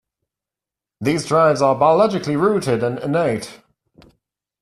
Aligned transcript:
These 0.99 1.27
drives 1.27 1.61
are 1.61 1.75
biologically 1.77 2.35
rooted 2.35 2.81
and 2.81 2.97
innate. 2.97 3.61